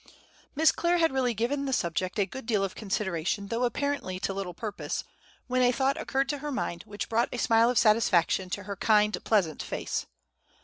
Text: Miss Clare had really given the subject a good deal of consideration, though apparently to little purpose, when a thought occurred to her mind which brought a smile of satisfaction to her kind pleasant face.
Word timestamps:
Miss 0.55 0.71
Clare 0.71 0.97
had 0.97 1.11
really 1.11 1.35
given 1.35 1.65
the 1.65 1.73
subject 1.73 2.17
a 2.17 2.25
good 2.25 2.47
deal 2.47 2.63
of 2.63 2.73
consideration, 2.73 3.49
though 3.49 3.65
apparently 3.65 4.19
to 4.21 4.33
little 4.33 4.55
purpose, 4.55 5.03
when 5.45 5.61
a 5.61 5.71
thought 5.71 5.95
occurred 5.95 6.27
to 6.29 6.39
her 6.39 6.51
mind 6.51 6.81
which 6.87 7.07
brought 7.07 7.29
a 7.31 7.37
smile 7.37 7.69
of 7.69 7.77
satisfaction 7.77 8.49
to 8.49 8.63
her 8.63 8.75
kind 8.75 9.15
pleasant 9.23 9.61
face. 9.61 10.07